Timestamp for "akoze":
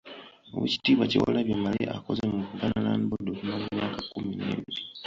1.97-2.21